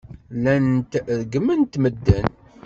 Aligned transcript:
Llant 0.43 0.91
reggment 1.17 1.73
medden. 1.83 2.25